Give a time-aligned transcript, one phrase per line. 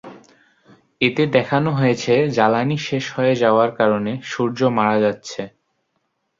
[1.01, 5.41] এতে দেখানো হয়েছে জ্বালানি শেষ হয়ে যাওয়ার কারণে সূর্য মারা যাচ্ছে।